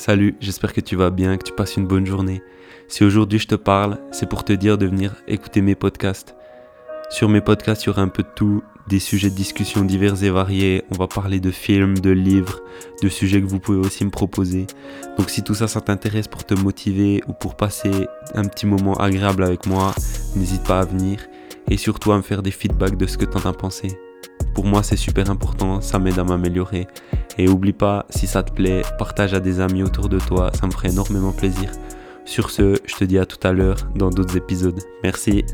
Salut, 0.00 0.34
j'espère 0.40 0.72
que 0.72 0.80
tu 0.80 0.96
vas 0.96 1.10
bien, 1.10 1.36
que 1.36 1.44
tu 1.44 1.52
passes 1.52 1.76
une 1.76 1.86
bonne 1.86 2.06
journée. 2.06 2.40
Si 2.88 3.04
aujourd'hui 3.04 3.38
je 3.38 3.46
te 3.46 3.54
parle, 3.54 3.98
c'est 4.12 4.26
pour 4.26 4.44
te 4.44 4.54
dire 4.54 4.78
de 4.78 4.86
venir 4.86 5.14
écouter 5.28 5.60
mes 5.60 5.74
podcasts. 5.74 6.34
Sur 7.10 7.28
mes 7.28 7.42
podcasts, 7.42 7.84
il 7.84 7.88
y 7.88 7.90
aura 7.90 8.00
un 8.00 8.08
peu 8.08 8.22
de 8.22 8.28
tout, 8.34 8.62
des 8.88 8.98
sujets 8.98 9.28
de 9.28 9.34
discussion 9.34 9.84
divers 9.84 10.24
et 10.24 10.30
variés. 10.30 10.84
On 10.90 10.94
va 10.96 11.06
parler 11.06 11.38
de 11.38 11.50
films, 11.50 11.98
de 11.98 12.08
livres, 12.08 12.62
de 13.02 13.10
sujets 13.10 13.42
que 13.42 13.46
vous 13.46 13.60
pouvez 13.60 13.76
aussi 13.76 14.06
me 14.06 14.10
proposer. 14.10 14.66
Donc 15.18 15.28
si 15.28 15.42
tout 15.42 15.54
ça, 15.54 15.68
ça 15.68 15.82
t'intéresse 15.82 16.28
pour 16.28 16.46
te 16.46 16.54
motiver 16.54 17.22
ou 17.28 17.34
pour 17.34 17.54
passer 17.54 18.06
un 18.34 18.46
petit 18.46 18.64
moment 18.64 18.94
agréable 18.94 19.44
avec 19.44 19.66
moi, 19.66 19.94
n'hésite 20.34 20.64
pas 20.64 20.80
à 20.80 20.86
venir 20.86 21.20
et 21.68 21.76
surtout 21.76 22.12
à 22.12 22.16
me 22.16 22.22
faire 22.22 22.42
des 22.42 22.52
feedbacks 22.52 22.96
de 22.96 23.06
ce 23.06 23.18
que 23.18 23.26
tu 23.26 23.36
en 23.36 23.46
as 23.46 23.52
pensé. 23.52 23.88
Pour 24.54 24.64
moi, 24.64 24.82
c'est 24.82 24.96
super 24.96 25.30
important, 25.30 25.82
ça 25.82 25.98
m'aide 25.98 26.18
à 26.18 26.24
m'améliorer. 26.24 26.86
Et 27.38 27.48
oublie 27.48 27.72
pas, 27.72 28.06
si 28.10 28.26
ça 28.26 28.42
te 28.42 28.52
plaît, 28.52 28.82
partage 28.98 29.34
à 29.34 29.40
des 29.40 29.60
amis 29.60 29.82
autour 29.82 30.08
de 30.08 30.18
toi, 30.18 30.50
ça 30.54 30.66
me 30.66 30.72
ferait 30.72 30.90
énormément 30.90 31.32
plaisir. 31.32 31.70
Sur 32.24 32.50
ce, 32.50 32.76
je 32.84 32.94
te 32.96 33.04
dis 33.04 33.18
à 33.18 33.26
tout 33.26 33.44
à 33.46 33.52
l'heure 33.52 33.90
dans 33.96 34.10
d'autres 34.10 34.36
épisodes. 34.36 34.80
Merci. 35.02 35.44